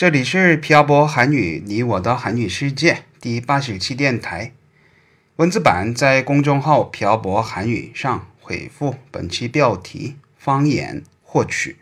[0.00, 4.52] 这里是漂泊韩语你我的韩语世界第八十期电台，
[5.36, 11.76] 文字版在公众号“漂泊韩语”上回复本期标题“方言”获取。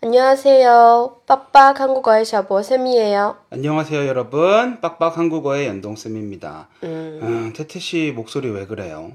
[0.00, 1.22] 안녕하세요.
[1.26, 3.36] 빡빡 한국어의 샤보쌤이에요.
[3.50, 4.80] 안녕하세요, 여러분.
[4.80, 6.68] 빡빡 한국어의 연동쌤입니다.
[6.84, 9.10] 음, 음, 태태 씨 목소리 왜 그래요?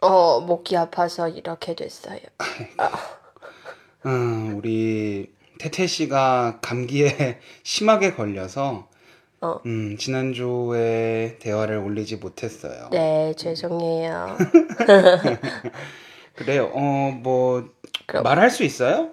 [0.00, 2.18] 어, 목이 아파서 이렇게 됐어요.
[4.04, 8.87] 음, 우리 태태 씨가 감기에 심하게 걸려서
[9.41, 9.59] 어.
[9.65, 12.89] 음, 지난주에 대화를 올리지 못했어요.
[12.91, 14.35] 네, 죄송해요.
[16.35, 16.71] 그래요.
[16.73, 17.69] 어, 뭐
[18.07, 19.11] 그럼- 말할 수 있어요?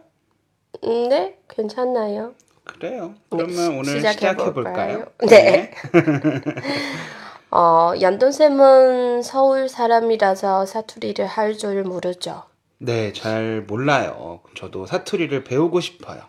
[0.85, 2.35] 음, 네, 괜찮나요?
[2.65, 3.09] 그래요.
[3.09, 4.53] 네, 그러면 오늘 시작해 볼까요?
[4.55, 5.05] 볼까요?
[5.29, 5.71] 네.
[7.51, 12.45] 어, 연돈쌤은 서울 사람이라서 사투리를 할 줄 모르죠.
[12.79, 14.41] 네, 잘 몰라요.
[14.57, 16.23] 저도 사투리를 배우고 싶어요.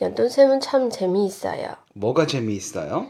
[0.00, 1.74] 연돈쌤은 참 재미있어요.
[1.94, 3.06] 뭐가 재미있어요?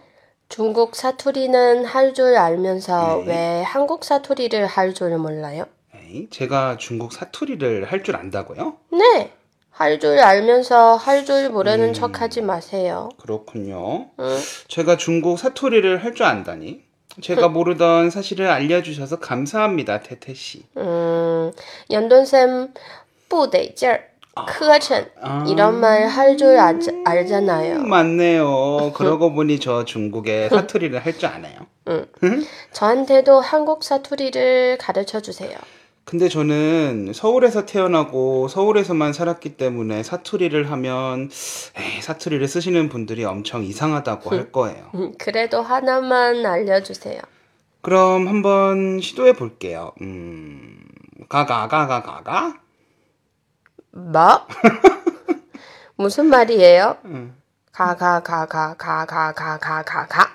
[0.49, 3.33] 중국 사투리는 할 줄 알면서 네.
[3.59, 5.65] 왜 한국 사투리를 할 줄 몰라요?
[5.95, 8.77] 에이, 제가 중국 사투리를 할 줄 안다고요?
[8.93, 9.33] 네.
[9.71, 11.93] 할 줄 알면서 할 줄 모르는 음.
[11.95, 13.09] 척 하지 마세요.
[13.19, 14.11] 그렇군요.
[14.21, 14.39] 응?
[14.69, 16.83] 제가 중국 사투리를 할 줄 안다니.
[17.21, 20.63] 제가 그 모르던 사실을 알려주셔서 감사합니다, 태태 씨.
[20.77, 21.53] 음,
[21.91, 22.73] 연돈쌤
[23.29, 24.07] 뿌대절,
[24.47, 25.45] 크천 아.
[25.47, 26.57] 이런 말 할 줄
[27.05, 27.77] 알잖아요.
[27.77, 28.93] 음, 맞네요.
[28.95, 31.67] 그러고 보니 저 중국의 사투리를 할 줄 아나요?
[32.73, 35.51] 저한테도 한국 사투리를 가르쳐 주세요.
[36.13, 41.31] 근데 저는 서울에서 태어나고 서울에서만 살았기 때문에 사투리를 하면
[41.75, 44.91] 에이, 사투리를 쓰시는 분들이 엄청 이상하다고 할 거예요.
[44.95, 47.19] 음, 그래도 하나만 알려주세요.
[47.81, 49.93] 그럼 한번 시도해 볼게요.
[50.03, 50.85] 음,
[51.31, 52.61] 가가가가가가?
[53.93, 54.47] 뭐?
[55.97, 56.99] 무슨 말이에요?
[57.07, 57.35] 음.
[57.73, 60.29] 가가가가가가가가가.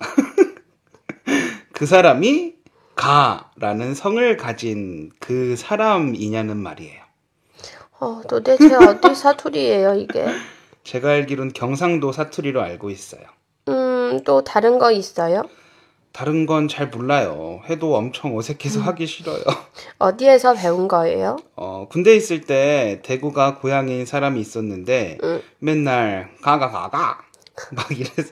[1.72, 2.61] 그 사람이
[3.02, 7.02] 가라는 성을 가진 그 사람이냐는 말이에요.
[7.98, 10.24] 어, 도대체 어디 사투리예요, 이게?
[10.84, 13.22] 제가 알기론 경상도 사투리로 알고 있어요.
[13.68, 15.42] 음, 또 다른 거 있어요?
[16.12, 17.62] 다른 건 잘 몰라요.
[17.68, 19.42] 해도 엄청 어색해서 하기 싫어요.
[19.98, 21.38] 어디에서 배운 거예요?
[21.56, 25.42] 어, 군대 있을 때 대구가 고향인 사람이 있었는데 응.
[25.58, 27.18] 맨날 가가 가가
[27.72, 28.30] 막 이래서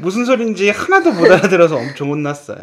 [0.00, 2.58] 무슨 소린지 하나도 못 알아들어서 엄청 혼났어요.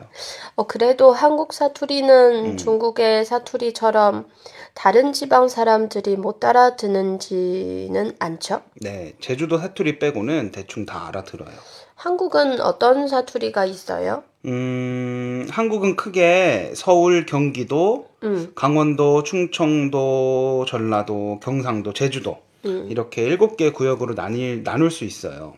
[0.55, 2.57] 어, 그래도 한국 사투리는 음.
[2.57, 4.27] 중국의 사투리처럼
[4.73, 8.61] 다른 지방 사람들이 못 알아듣는지는 않죠?
[8.81, 11.51] 네, 제주도 사투리 빼고는 대충 다 알아들어요.
[11.95, 14.23] 한국은 어떤 사투리가 있어요?
[14.45, 22.87] 음, 한국은 크게 서울, 경기도, 음, 강원도, 충청도, 전라도, 경상도, 제주도 음.
[22.89, 25.55] 이렇게 일곱 개 구역으로 나뉠, 나눌 수 있어요.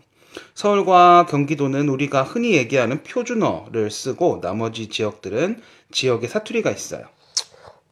[0.55, 7.05] 서울과 경기도는 우리가 흔히 얘기하는 표준어를 쓰고 나머지 지역들은 지역의 사투리가 있어요.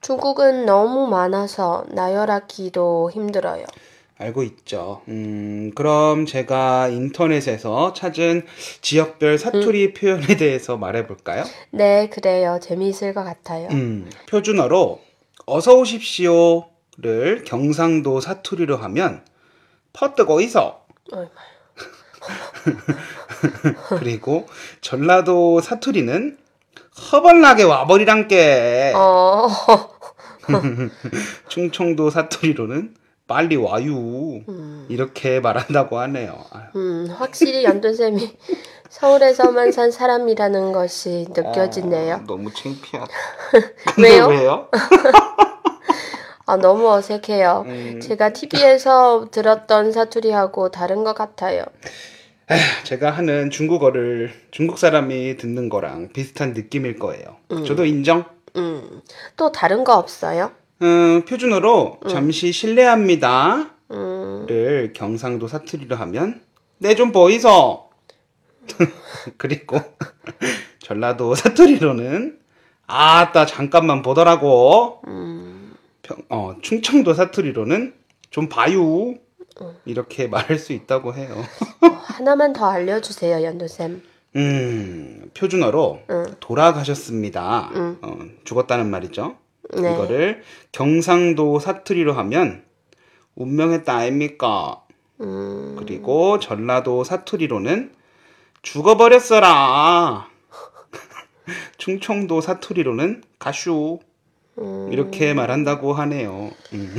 [0.02, 3.66] 중국은 너무 많아서 나열하기도 힘들어요.
[4.18, 5.02] 알고 있죠.
[5.08, 8.46] 음, 그럼 제가 인터넷에서 찾은
[8.82, 11.44] 지역별 사투리 표현에 대해서 말해볼까요?
[11.72, 12.60] 네, 그래요.
[12.62, 13.68] 재미있을 것 같아요.
[13.72, 15.02] 음, 표준어로
[15.48, 19.24] 어서 오십시오 를 경상도 사투리로 하면
[19.94, 20.86] 퍼뜨고 있어.
[23.98, 24.48] 그리고
[24.82, 26.38] 전라도 사투리는
[27.12, 28.94] 허벌나게 와버리란께.
[28.96, 29.48] 어,
[31.48, 32.96] 충청도 사투리로는
[33.26, 34.42] 빨리 와유.
[34.90, 36.44] 이렇게 말한다고 하네요.
[36.76, 38.38] 음, 확실히 연돈쌤이
[38.90, 42.16] 서울에서만 산 사람이라는 것이 느껴지네요.
[42.16, 43.14] 어, 너무 창피하다.
[43.98, 44.28] 왜요?
[44.28, 44.70] 왜요?
[46.46, 47.66] 아, 너무 어색해요.
[47.68, 48.00] 음.
[48.02, 51.64] 제가 TV에서 들었던 사투리하고 다른 것 같아요.
[52.84, 57.38] 제가 하는 중국어를 중국 사람이 듣는 거랑 비슷한 느낌일 거예요.
[57.66, 58.26] 저도 인정.
[58.58, 59.02] 음,
[59.38, 60.52] 또 다른 거 없어요?
[60.82, 66.42] 음, 표준어로 잠시 실례합니다를 음, 경상도 사투리로 하면
[66.80, 67.90] 내 좀 보이소.
[69.38, 69.80] 그리고
[70.80, 72.38] 전라도 사투리로는
[72.88, 75.00] 아따 잠깐만 보더라고.
[75.08, 75.41] 음,
[76.04, 77.94] 평, 어, 충청도 사투리로는
[78.30, 79.16] 좀 봐요.
[79.86, 81.36] 이렇게 말할 수 있다고 해요.
[81.82, 84.02] 어, 하나만 더 알려주세요, 연두쌤.
[84.38, 86.26] 음, 표준어로 응.
[86.40, 87.72] 돌아가셨습니다.
[87.76, 87.98] 응.
[88.02, 89.38] 어, 죽었다는 말이죠.
[89.74, 89.94] 네.
[89.94, 92.64] 이거를 경상도 사투리로 하면
[93.36, 94.84] 운명했다 아닙니까?
[95.22, 97.94] 음, 그리고 전라도 사투리로는
[98.62, 100.28] 죽어버렸어라.
[101.78, 104.00] 충청도 사투리로는 가슈.
[104.62, 104.90] 음.
[104.92, 106.52] 이렇게 말한다고 하네요.
[106.74, 106.96] 음.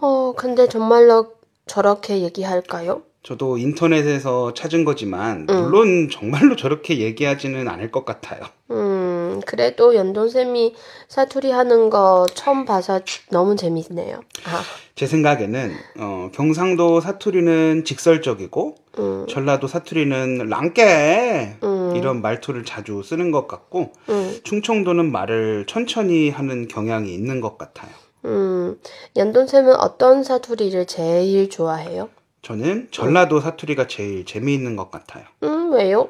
[0.00, 1.32] 어, 근데 정말로
[1.66, 3.02] 저렇게 얘기할까요?
[3.22, 5.62] 저도 인터넷에서 찾은 거지만 응.
[5.62, 8.40] 물론 정말로 저렇게 얘기하지는 않을 것 같아요.
[8.72, 10.74] 음, 그래도 연돈쌤이
[11.06, 13.00] 사투리 하는 거 처음 봐서
[13.30, 14.22] 너무 재밌네요.
[14.44, 14.62] 아,
[14.96, 21.71] 제 생각에는 어, 경상도 사투리는 직설적이고 음, 전라도 사투리는 랑깨 음.
[21.96, 27.90] 이런 말투를 자주 쓰는 것 같고 음, 충청도는 말을 천천히 하는 경향이 있는 것 같아요.
[28.24, 28.78] 음.
[29.16, 32.08] 연돈쌤은 어떤 사투리를 제일 좋아해요?
[32.42, 35.24] 저는 전라도 사투리가 제일 재미있는 것 같아요.
[35.44, 36.08] 음, 왜요?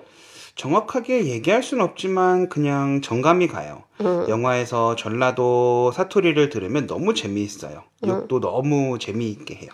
[0.55, 3.85] 정확하게 얘기할 순 없지만 그냥 정감이 가요.
[4.01, 7.83] 음, 영화에서 전라도 사투리를 들으면 너무 재미있어요.
[8.07, 9.71] 욕도 너무 재미있게 해요.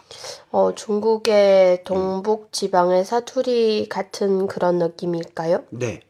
[0.50, 5.64] 어, 중국의 동북 지방의 사투리 같은 그런 느낌일까요?
[5.70, 6.00] 네.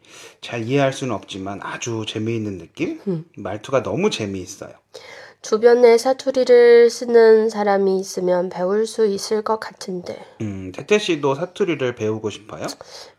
[0.40, 3.00] 잘 이해할 수는 없지만 아주 재미있는 느낌?
[3.06, 3.24] 음.
[3.36, 4.72] 말투가 너무 재미있어요.
[5.40, 10.18] 주변에 사투리를 쓰는 사람이 있으면 배울 수 있을 것 같은데.
[10.40, 12.66] 음, 태태 씨도 사투리를 배우고 싶어요?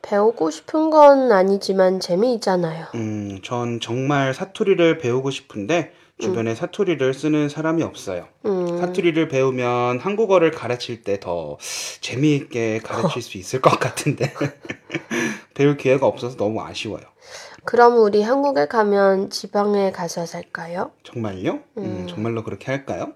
[0.01, 2.88] 배우고 싶은 건 아니지만 재미있잖아요.
[2.95, 8.27] 음, 전 정말 사투리를 배우고 싶은데 주변에 사투리를 쓰는 사람이 없어요.
[8.45, 11.58] 음, 사투리를 배우면 한국어를 가르칠 때 더
[12.02, 14.34] 재미있게 가르칠 수 있을 것 같은데
[15.54, 17.04] 배울 기회가 없어서 너무 아쉬워요.
[17.66, 20.92] 그럼 우리 한국에 가면 지방에 가서 살까요?
[21.04, 21.60] 정말요?
[21.78, 23.14] 음, 정말로 그렇게 할까요?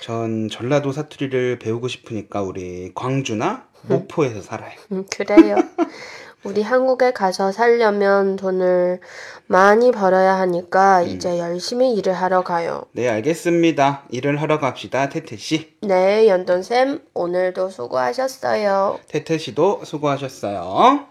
[0.00, 4.72] 전 전라도 사투리를 배우고 싶으니까 우리 광주나 목포에서 살아요.
[4.92, 5.56] 음, 그래요.
[6.42, 9.00] 우리 한국에 가서 살려면 돈을
[9.46, 12.84] 많이 벌어야 하니까 이제 열심히 일을 하러 가요.
[12.92, 14.04] 네, 알겠습니다.
[14.10, 15.74] 일을 하러 갑시다, 태태 씨.
[15.82, 19.00] 네, 연돈쌤, 오늘도 수고하셨어요.
[19.08, 21.06] 태태 씨도 수고하셨어요.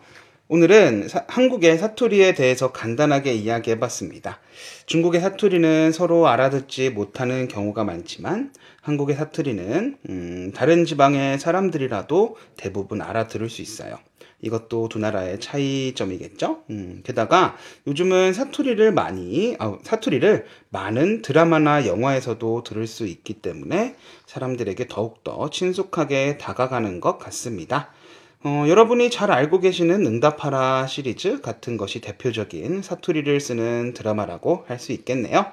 [0.48, 4.40] 오늘은 사- 한국의 사투리에 대해서 간단하게 이야기해 봤습니다.
[4.88, 8.52] 중국의 사투리는 서로 알아듣지 못하는 경우가 많지만
[8.82, 14.00] 한국의 사투리는 음, 다른 지방의 사람들이라도 대부분 알아들을 수 있어요.
[14.42, 16.64] 이것도 두 나라의 차이점이겠죠?
[16.70, 17.58] 음, 게다가
[17.88, 23.96] 요즘은 사투리를 많이, 아, 사투리를 많은 드라마나 영화에서도 들을 수 있기 때문에
[24.26, 27.92] 사람들에게 더욱더 친숙하게 다가가는 것 같습니다.
[28.46, 34.94] 어, 여러분이 잘 알고 계시는 응답하라 시리즈 같은 것이 대표적인 사투리를 쓰는 드라마라고 할 수
[34.94, 35.46] 있겠네요.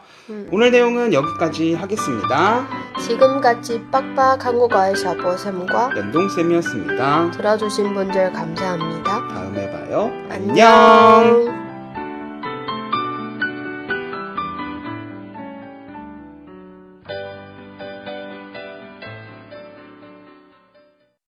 [0.52, 2.68] 오늘 내용은 여기까지 하겠습니다.
[3.00, 7.32] 지금까지 빡빡 한 국어의 샤보쌤과 연동쌤이었습니다.
[7.32, 9.28] 들어주신 분들 감사합니다.
[9.28, 10.12] 다음에 봐요.
[10.30, 11.65] 안녕.